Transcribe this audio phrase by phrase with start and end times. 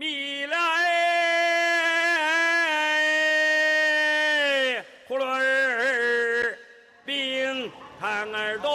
[0.00, 0.54] 米来，
[5.08, 6.56] 葫芦儿，
[7.04, 8.70] 冰糖儿多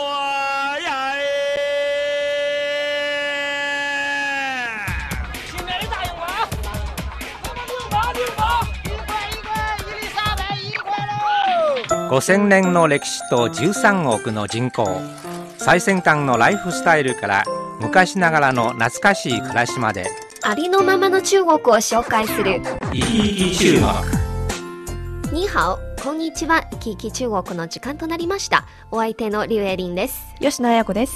[0.82, 1.16] 呀！
[5.46, 6.22] 新来的大洋娃，
[7.46, 8.44] 我们六毛六毛，
[8.84, 9.48] 一块一块，
[9.80, 12.20] 伊丽莎白一块喽。
[12.20, 14.86] 5000年の歴史と13億の人口
[15.58, 17.46] 最先端のライフスタイルから
[17.80, 20.12] 昔ながらの懐かしい暮らしまで
[20.46, 22.62] ありのままの中国を紹介する。
[22.92, 23.80] 生き生き中
[25.32, 26.64] 国に好、こんにちは。
[26.82, 28.66] キーキ中国の時間となりました。
[28.92, 30.36] お相手のリュウエリンです。
[30.42, 31.16] 吉野彩子です。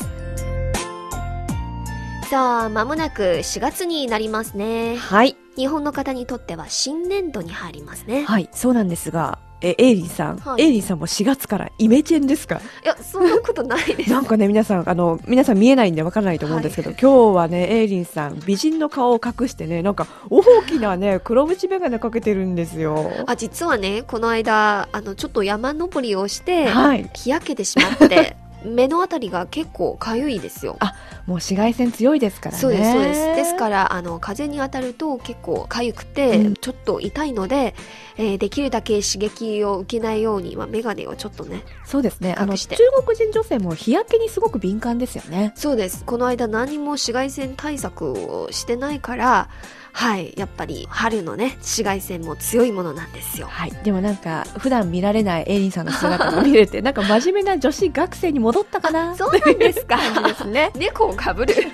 [2.30, 4.96] さあ、まもなく4月になりますね。
[4.96, 5.36] はい。
[5.58, 8.24] 日本の方にとっては新年度に入りますね。
[8.24, 12.62] はい、そうなんですが、え、エイリンさん、はいエイリンさんも4月からイメチェンですか？
[12.84, 14.10] いや、そんなことないです。
[14.12, 23.12] なんかね、皆さん、あの、皆さん見えないんでわからないと思うんですけど、今日はね、エイリンさん、美人の顔を隠してね、なんか大きなね、黒縁眼鏡かけてるんですよ。
[23.26, 27.10] あ、実はね、この間、あの、ちょっと山登りをして、はい。
[27.16, 28.36] 日焼けてしまって、
[28.68, 30.78] 目のあたりが結構かゆいですよ。
[31.26, 32.62] もう紫外線強いですからね。
[32.62, 33.36] そうです、そうです。
[33.36, 37.76] ですから、あの、風に当たると結構かゆくて、うんちょっと痛いので、
[38.18, 41.64] えーできるだけ刺激を受けないように、まあ、メガネをちょっとね。
[41.86, 42.36] そうですね。
[42.38, 45.54] あの、中国人女性も日焼けにすごく敏感ですよね。
[45.56, 46.04] そうです。
[46.06, 49.50] この間何も紫外線対策をしてないから、
[49.98, 53.48] はい、やっぱり春のね、紫外線も強いものなんですよ。
[53.48, 53.72] はい。
[53.84, 59.16] でもなんか、普段見られないエイリンさんの姿が見れて、 なんか真面目な女子学生に戻ったかな？
[59.16, 59.98] そうなんですか。
[59.98, 60.72] 感じですね。
[60.76, 61.56] 猫をかぶる。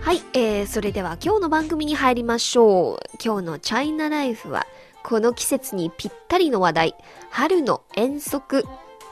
[0.00, 3.00] はい、えー、それでは今日の番組に入りましょう。
[3.22, 4.66] 今日のチャイナライフは、
[5.02, 6.94] この季節にぴったりの話題、
[7.28, 8.64] 春の遠足、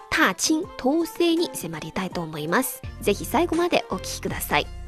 [0.08, 2.80] タチン統制に迫りたいと思います。
[3.02, 4.83] ぜひ最後までお聞きください。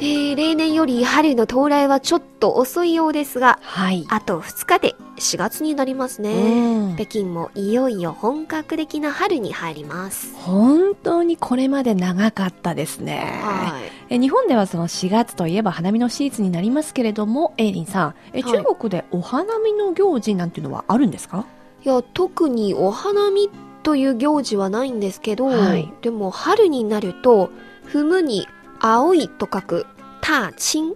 [0.00, 4.06] えー、例年より春の到来はちょっと遅いようですが、はい。
[4.08, 6.30] あと2日で4月になりますね。
[6.34, 10.34] うん北京もいよいよ本格的な春に入ります。
[10.36, 13.40] 本当にこれまで長かったですね。
[13.42, 14.14] はい。
[14.14, 21.44] え日本ではその4月といえば花見のシーズンになりますけれども、エイリンさん、えはい中国でお花見の行事なんていうのはあるんですか？
[21.84, 23.50] いや、特にお花見
[23.82, 27.50] という行事はないんですけど、はいでも春になると、
[27.88, 28.46] 踏むに
[28.80, 29.86] 青いと書く、
[30.20, 30.94] タチン、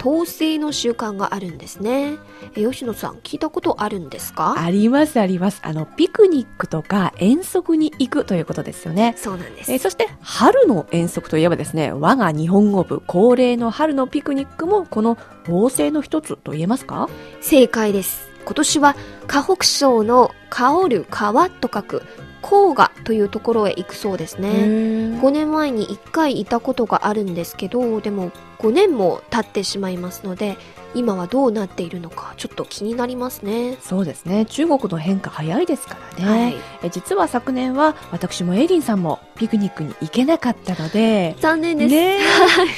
[0.00, 2.18] 統制の習慣があるんですね。
[2.56, 5.60] え吉野さん、聞いたことあるんですかありますあります。
[5.62, 9.14] あの、ピクニックとか遠足に行くということですよね。
[9.16, 9.72] そうなんです。
[9.72, 17.08] えそして、春の遠足といえばですね、我が日本語部恒例の春のピクニックもこの統制の一つと言えますか
[17.40, 18.28] 正解です。
[18.44, 18.96] 今年は
[19.28, 22.02] 河北省の香る川と書く
[22.42, 24.48] 黄河というところへ行くそうですね。
[24.50, 30.56] 5年前に1回いたことがあるんですけど、でも5年も経ってしまいますので、
[30.94, 33.76] 今はどうなっているのかちょっと気になりますね。
[33.80, 34.44] そうですね。
[34.46, 36.30] 中国の変化早いですからね。
[36.30, 36.56] はい。
[36.82, 41.94] え実は昨年は私もエイリンさんもピクニックに行けなかったので、残念です。
[41.94, 42.18] ね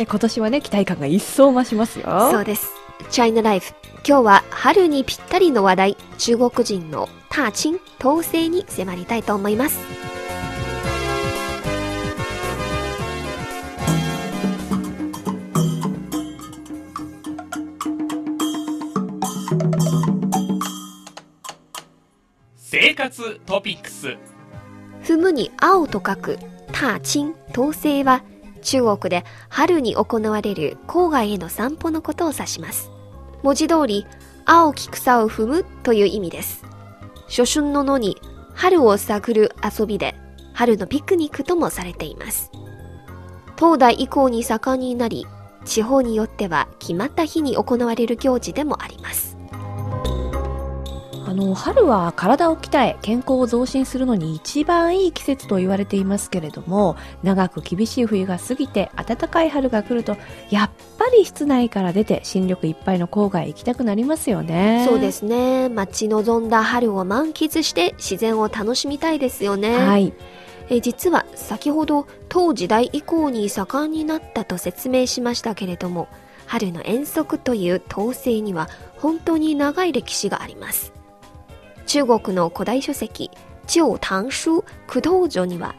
[0.06, 2.30] 今年はね、期待感が一層増しますよ。
[2.30, 2.70] そうです。
[3.10, 3.74] チャイナライフ。
[4.06, 9.80] 今日は春にぴったりの話題、中国人のターチン統制に迫りたいと思います。
[22.56, 24.16] 生活トピックス。
[25.02, 26.38] 踏むに青と書く、
[26.70, 28.22] ターチン統制は、
[28.62, 32.92] 中国で春に行われる郊外への散歩のことを指します。
[33.42, 34.06] 文字通り、
[34.44, 36.73] 青き草を踏むという意味です。
[37.36, 38.16] 初春の野に
[38.54, 40.14] 春を探る遊びで、
[40.52, 42.52] 春のピクニックともされています。
[43.58, 45.26] 東大以降に盛んになり、
[45.64, 49.33] 地方によっては決まった日に行われる行事でもあります。
[51.34, 60.16] あの春は体を鍛え健康を増進するのに一番いい季節と言われていますけれども長く厳しい冬が過ぎて暖かい春が来ると
[60.48, 65.68] やっぱり室内から出て新緑いっぱいの郊外へ行きたくなりますよねそうですね。
[65.68, 69.76] 待ち望んだ春を満喫して自然を楽しみたいですよね。
[69.76, 70.12] はい
[70.70, 76.06] え実は先ほど当時代以降に盛んになったと説明しましたけれども
[76.46, 80.94] 春の遠足という統制には本当に長い歴史があります
[81.94, 83.30] 中国の古代書籍
[83.70, 85.76] 「旧唐書九道書」には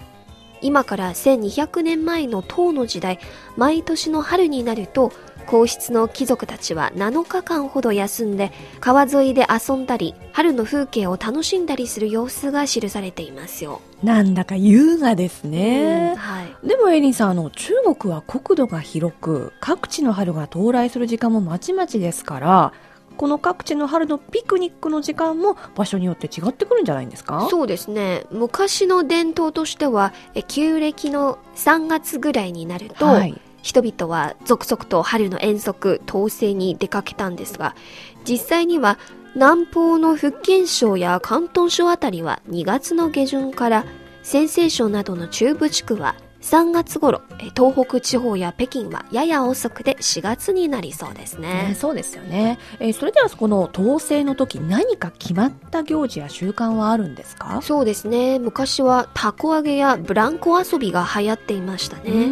[0.61, 3.19] 今から1200年前の唐の時代
[3.57, 5.11] 毎年の春になると
[5.45, 13.81] 皇室の貴族たちは7日間ほど休んで川沿いで遊んだり春の風景を楽しんだりする様子が記されていますよ。
[14.01, 22.73] なんだか優雅ですうんね、はいでもエリンさんあの中国は国土が広く各地の春が到来する時間もまちまちですから
[23.15, 27.47] この各地の春のピクニックの時間も場所によって違ってくるんじゃないんですか？
[27.49, 28.25] そうですね。
[28.31, 33.41] 昔の伝統としてはえ旧暦の3月ぐらいになると、はい。
[33.61, 37.75] 人々は続々と春の遠足統制に出かけたんですが
[38.23, 38.99] 実際には
[39.33, 43.85] 南方の福建省や広東省あたりは2月の下旬から
[44.21, 46.13] 陝西省などの中部地区は
[46.45, 51.75] 3月頃え東北地方や北京はやや遅くで4月になりそうですね、ね。
[51.75, 57.61] そうですよね、えーそれではこの統制の時何か決まった行事や習慣はあるんですか？
[57.63, 58.37] そうですね。
[58.37, 62.29] 昔はたこ揚げやブランコ遊びが流行っていましたね。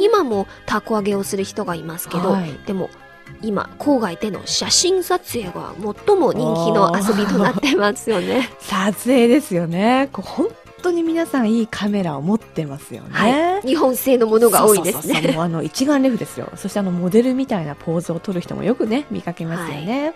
[0.00, 2.52] 今もたこ揚げをする人がいますけど、はい。
[2.66, 2.90] でも
[3.42, 5.72] 今郊外での写真撮影が
[6.06, 8.50] 最も人気の遊びとなってますよね。
[8.60, 10.08] 撮影ですよね。
[10.12, 10.48] こう本
[10.82, 13.62] 当に皆さんいいカメラを持ってますよね、はい。
[13.62, 15.34] 日本製のものが多いですね。
[15.38, 16.50] あの一眼レフですよ。
[16.56, 20.14] そしてあのモデルみたいなポーズを撮る人もよくね見かけますよね、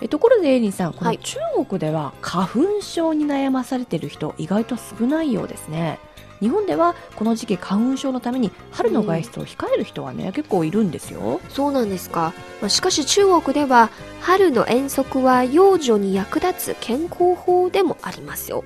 [0.00, 1.16] えところでエイリンさんこはい。
[1.18, 5.98] の中国では花粉症に悩まされている人意外と少ないようですね。
[6.40, 11.40] 日本ではこの時期花粉症のために春の外出を控える人はね、結構いるんですよ。
[11.48, 13.90] そうなんですか、まあしかし中国では
[14.20, 18.62] 春の遠足は養女に役立つ健康法でもありますよ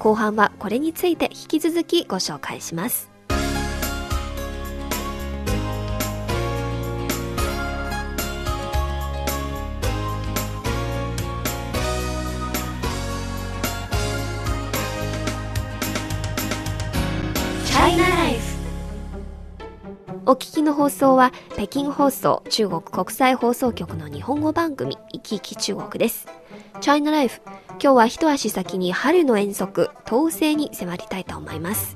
[0.00, 3.10] 後半はこれについて引き続きご紹介します
[20.26, 26.39] お聞きの放送は北京放送中国国際放送局の日本語番組「いきいき中国」です。
[26.80, 27.42] チャイナライフ
[27.72, 31.94] 今日は一足先に春の遠足統制に迫りたいと思います。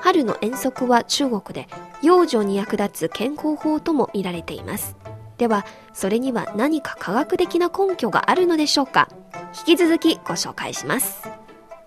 [0.00, 1.68] 春の遠足は中国で
[2.02, 4.96] 幼女に役立つ健康法とも見られています。
[5.38, 9.08] では、それには何か科学的な根拠があるのでしょうか？
[9.68, 11.28] 引き続きご紹介します。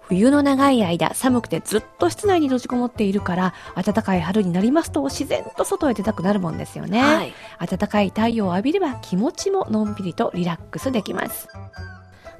[0.09, 7.33] 冬の長い間寒くてずっと室内に閉じこもっているから暖かい春になりますと自然と外へ出たくなるもんですよね、はい。
[7.59, 11.47] 暖かい太陽を浴びれば気持ちものんびりとリラックスできます。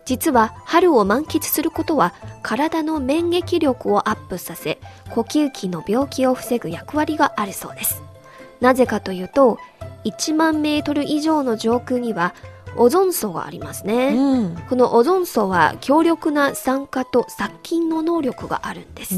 [0.04, 4.80] 実は春を満喫することは体の免疫力をアップさせ
[5.12, 8.02] 呼吸器の病気を防ぐ役割があるそうです。
[8.60, 9.60] なぜかというと
[10.06, 12.34] 1万メートル以上の上空には
[12.78, 14.56] オゾン層がありますね、うん。
[14.70, 19.16] このオゾン層は強力な酸化と殺菌の能力があるんです、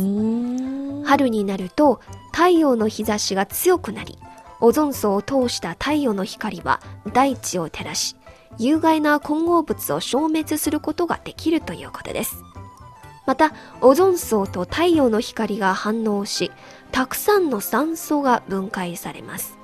[1.06, 2.02] 春になると
[2.32, 4.18] 太陽の日差しが強くなり
[4.60, 6.80] オゾン層を通した太陽の光は
[7.14, 8.16] 大地を照らし
[8.58, 12.36] 有害な混合物を消滅することができるということです。
[13.26, 16.52] またオゾン層と太陽の光が反応し
[16.92, 19.58] たくさんの酸素が分解されます。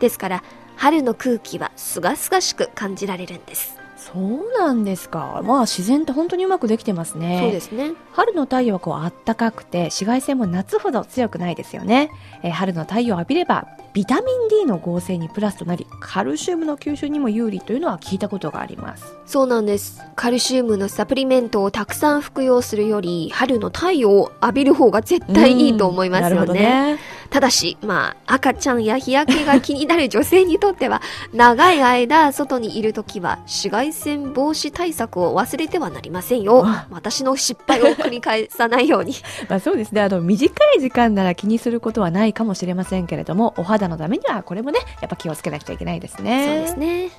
[0.00, 0.44] ですから
[0.82, 5.40] 春の空気は清々しく感じられるんです、そうなんですか。
[5.44, 7.38] まあ自然って本当にうまくできてますね。
[7.40, 7.92] そうですね。
[8.10, 12.10] 春の太陽はこうあったかくて紫外線も夏ほど強くないですよね、
[12.42, 19.14] えー春の太陽を浴びればビタミン D の合成にプラスとなりカルシウムの吸収にも有利というのは聞いたことがあります。
[19.24, 20.02] そうなんです。
[20.16, 26.98] カルシウムのサプリメントをたくさん服用するより、春の太陽を浴びる方が絶対いいと思いますようんなるほどね。
[27.32, 31.00] ねただし、まあ、赤ちゃんや日焼けが気になる女性にとっては、
[31.32, 36.86] 長い間外にいるときは、紫外線防止対策を忘れてはなりませんよあ。
[36.90, 39.14] 私の失敗を繰り返さないように。
[39.48, 47.10] まあそうですねあの短い時間なら気にすることはないかもしれませんけれどもお肌のためにはこれもねやっぱ気をつけなくちゃいけないですねそうですね。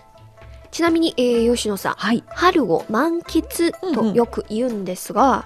[0.71, 1.93] ちなみに、えー、吉野さん。
[1.93, 5.45] はい春を満喫うんうんとよく言うんですが、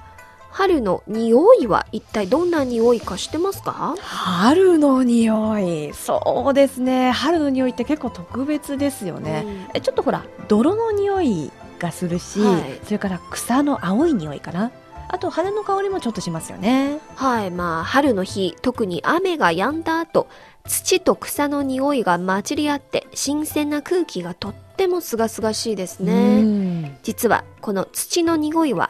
[0.57, 3.93] 春の匂いは一体どんな匂いか知ってますか？
[4.01, 5.93] 春の匂い。
[5.93, 7.11] そうですね。
[7.11, 9.67] 春の匂いって結構特別ですよね、うん。
[9.75, 12.79] えちょっとほら泥の匂いがするし、はい。
[12.83, 14.71] それから草の青い匂いかな。
[15.09, 16.97] あと花の香りもちょっとしますよね。
[17.15, 20.27] はい、まあ、春の日、特に雨が止んだ後、
[20.65, 26.41] 土と草の匂いが混じり合って、新鮮な空気がとっても清々しいですうね。
[26.41, 26.97] ん。
[27.03, 28.89] 実は、この土の匂いは、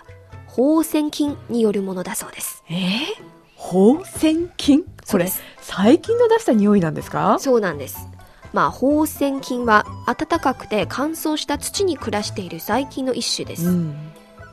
[0.58, 2.64] 放線菌によるものだそうです。
[2.68, 2.78] えー、
[3.56, 4.82] 放線菌？
[4.82, 7.38] これそうです細菌の出した匂いなんですか？
[7.40, 8.08] そうなんです。
[8.54, 13.68] まあ、放線菌は暖かくて乾燥した土に暮らしている細菌の一種です。
[13.68, 13.96] うん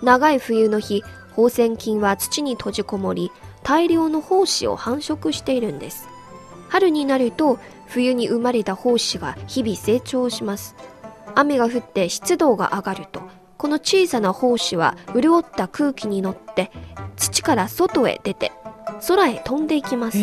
[0.03, 3.33] 長い冬の日、放線菌は土に閉じこもり、
[3.63, 6.07] 大量の胞子を繁殖しているんです。
[6.69, 10.77] 春になると、冬に生まれた胞子が日々成長します。
[11.35, 13.23] 雨が降って湿度が上がると、
[13.65, 16.71] この小さな胞子は潤った空気に乗って、
[17.17, 18.53] 土から外へ出て、
[19.09, 20.19] 空へ飛んでいきます。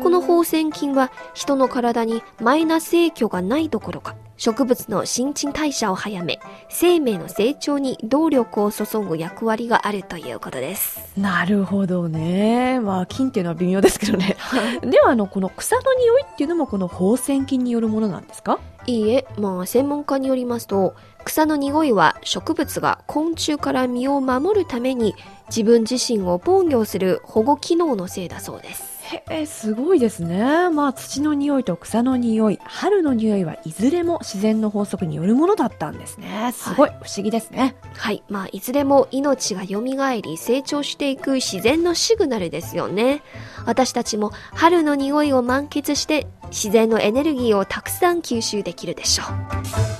[0.00, 12.80] この放線菌は人の体にマイナス影響がないどころか植物の新陳代謝を早め生命の成長に動力を注ぐ役割があるということですなるほどね。
[12.80, 14.36] まあ、菌っていうのは微妙ですけどね。
[14.82, 18.58] では、あの、この草の匂いっていうのもこの放線菌によるものなんですか？
[18.86, 25.14] いいえまあ専門家によりますと草の匂いは植物が昆虫から身を守るために
[25.48, 30.70] 自分自身を防御する保護機能のせいだそうですへえ、すごいですね。
[30.70, 36.52] まあ、土の匂いと草の匂い、春の匂いはいずれも自然の法則によるものだったんですね。
[36.54, 37.76] すごい、不思議ですね。
[37.94, 38.22] はい。
[38.28, 39.82] まあ、いずれも命が蘇
[40.22, 43.22] り成長していく自然のシグナルですよね。
[43.66, 49.91] 私たちも春の匂いを満喫して自然のエネルギーをたくさん吸収できるでしょう。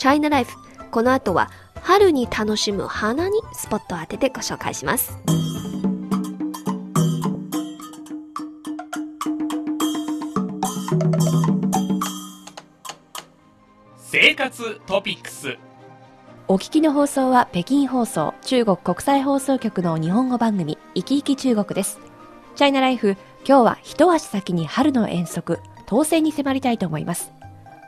[0.00, 0.56] チャイナライフ。
[0.90, 1.50] この後は
[1.82, 5.18] 春に楽しむ花にスポットを当ててご紹介します。
[13.98, 15.58] 生活トピックス
[16.48, 22.00] お聞きの放送は北京放送中国国際放送局の日本語番組「いきいき中国」です。
[22.56, 27.32] チャイナライフ、今日は一足先に春の遠足、当選に迫りたいと思います。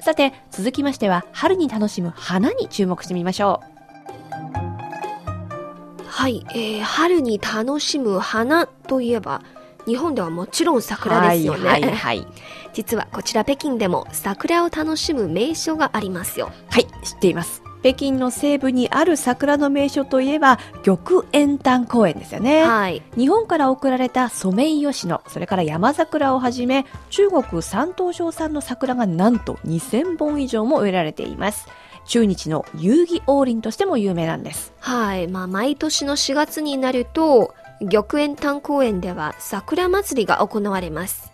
[0.04, 3.60] さて、続きましては春に楽しむ花に注目してみましょ
[6.06, 6.44] はい。
[6.50, 9.42] えー、春に楽しむ花といえば、
[9.86, 10.80] 日本ではもちろんう。
[10.80, 11.68] 桜ですよね。
[11.68, 12.26] はいはいはい。
[12.74, 16.50] 実はこちら北京でも桜を楽しむ名所がありますよ。
[16.70, 17.62] はい、知っています。
[17.82, 22.62] 北京の西部にある桜の名所といえば、玉円丹公園ですよね。
[22.62, 23.02] はい。
[23.16, 31.66] 日本から送られたソメイヨシノ、それから山桜をはじめ、中国山東省産の桜がなんと2000本以上も植えられています。
[32.06, 34.72] 中日の遊戯王林としても有名なんです。
[34.78, 35.26] はい。
[35.26, 37.52] まあ、毎年の4月になると、
[37.90, 41.32] 玉園丹公園では桜祭りが行われます。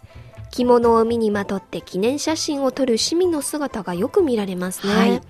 [0.50, 4.94] 着物を身にまとって記念写真を撮る市民の姿がよく見られますね。
[4.94, 5.22] はい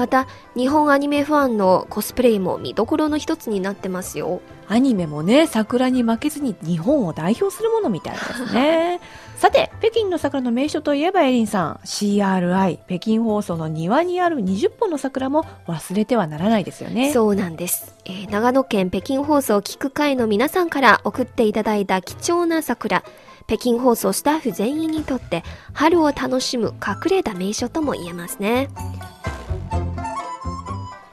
[0.00, 0.26] また、
[0.56, 4.40] 日本アニメファンのコスプレイも見どころの一つになってますよ。
[4.66, 8.98] アニメもね、桜に負けずに日本を代表するものみたいですね。
[9.36, 17.12] さて、北京の桜の名所といえばエリンさん、CRI、北京放送の庭にある20本の桜も忘れてはならないですよね。
[17.12, 23.04] そうなんです、えー長野県北京放送聞く会の皆さんから送っていただいた貴重な桜
[23.50, 25.42] 北京放送スタッフ全員にとって
[25.72, 28.68] 春を楽しむ隠れた名所とも言えますね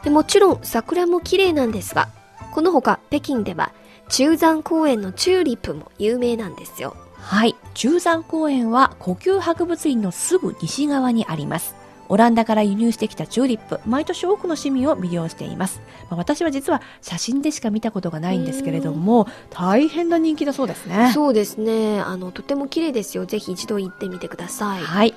[0.07, 2.07] でもちろん桜も綺麗なんですが
[2.53, 3.73] このほか北京では
[4.07, 7.55] 中山公園のチューリップも有名なんですよはい。
[7.73, 11.75] 中山公園は故宮博物院のすぐ西側にあります。
[12.07, 15.81] オランダから輸入してきたチューリップ、毎年多くの市民を魅了しています。
[16.09, 21.11] まあ私は実は写真でしか見たことがないんですけれども、大変な人気だそうですね。
[21.13, 25.13] そうですねあのとても綺麗ですよぜひ一度行ってみてくださいはい。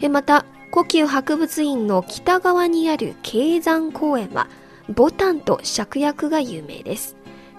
[0.00, 4.48] えまた故宮博物院の北側にある慶山公園は
[4.88, 7.14] 牡丹と芍薬が有名です。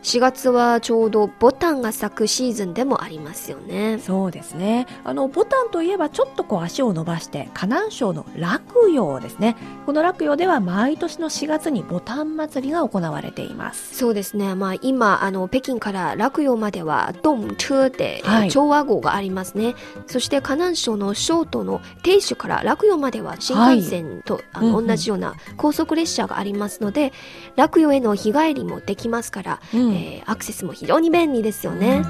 [0.06, 3.98] 4月はちょうどボタンが咲くシーズンでもありますよね。
[3.98, 4.86] そうですね。
[5.04, 9.56] あの、ボタンといえばちょっとこう足を伸ばして、河南省の洛陽ですね。
[9.88, 13.98] この洛陽では毎年の4月にボタン祭りが行われています。
[13.98, 14.54] そうですね。
[14.54, 18.52] まあ今あの北京から洛陽まではドン車で、はい。
[18.52, 19.74] 調和号がありますね。
[20.06, 24.88] そして河南省の省都の鄭州から洛陽までは新幹線と、あのうんうん。
[24.88, 27.12] 同じような高速列車がありますので
[27.56, 32.02] 洛陽への日帰りもできますからうんえーアクセスも非常に便利ですよね。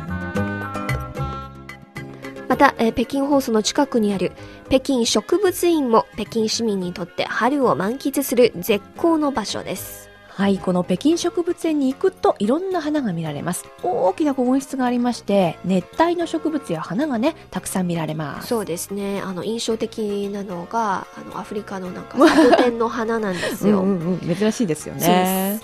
[2.47, 4.31] また、えー北京放送の近くにある
[4.69, 10.05] 北京植物園も北京市民にとって春を満喫する絶好の場所です。
[10.35, 13.63] はい、この北京植物園に行くといろんな花が見られます。
[13.83, 18.47] 大きな保温室がありまして、熱帯の植物や花がね、たくさん見られます。
[18.49, 19.21] そうですね。
[19.21, 23.79] あの、印象的なのが、あの、アフリカのなんか、 サボテンの花なんですよ。
[23.79, 25.61] うんうんうん、珍しいですよね。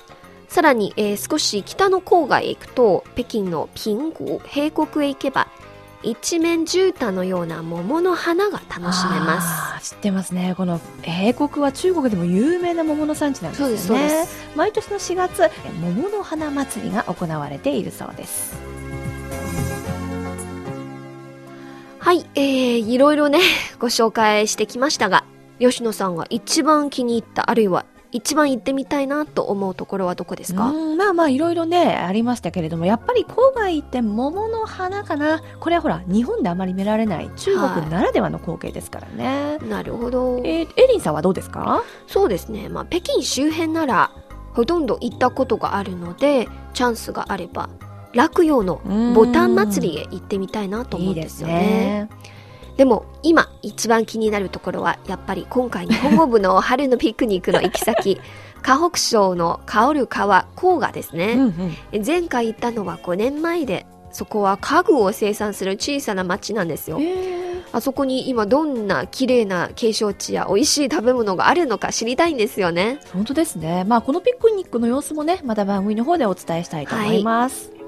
[0.51, 5.48] さらに、えー少し北の郊外へ行くと、北京のピング、渓谷へ行けば、
[6.03, 9.93] 一面絨毯のような桃の花が楽しめます。
[9.93, 10.53] 知ってますね。
[10.58, 13.77] この渓谷は中国でも有名な桃の産地なんですよね。
[13.77, 14.58] そうです、そうです。
[14.58, 18.53] 毎年の4月、桃の花祭りが行われているそうです。
[22.00, 23.39] はい、えー、いろいろね、
[23.79, 25.24] ご紹介してきましたが、
[25.60, 35.41] 吉野さんが一番気に入った、あるいは一番行ってみたいなと思うところはどこですか、うんまあまあいろいろねありましたけれどもやっぱり郊外行って桃の花かな。
[35.60, 40.41] これはほら日本であまり見られない中はい国ならではの光景ですからね、なるほど。
[40.44, 41.84] えーエリンさんはどうですか？
[42.08, 42.70] そうですね。
[42.70, 44.12] まあ、北京周辺なら、
[44.53, 47.70] ほとんど行ったことがあるので、チャンスがあれば、
[48.13, 48.82] 落葉の
[49.15, 52.10] ボタン祭りへ行ってみたいなと思うんですよね。
[52.78, 58.20] でも、今一番気になるところは、やっぱり今回日本語部の春のピクニックの行き先、
[58.63, 61.34] 河北省の香る川、黄河ですね。
[61.34, 61.42] うん
[61.94, 66.98] うん前回行ったのは5年前で、そこは家具を生産する小さな町なんですよ。
[67.00, 67.42] えー
[67.74, 73.00] あそこに今どんな綺麗な景勝地や美味しい食べ物があるのか知りたいんですよね。
[73.13, 77.81] 本当ですねまあこのピクニックの様子もねまた番組の方でお伝えしたいと思います、チャ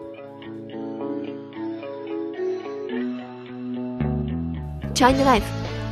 [5.09, 5.45] イナライフ。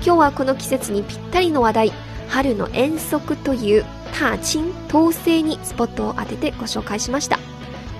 [0.03, 1.91] 今日はこの季節にぴったりの話題、
[2.29, 7.39] 春の遠足というターチン統制にスポットを当ててご紹介しました。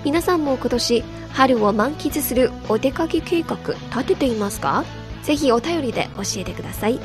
[0.04, 3.56] 皆さんも今年春を満喫するお出かけ計画
[3.90, 4.84] 立てていますか？
[5.22, 6.98] ぜひお便りで教えてください。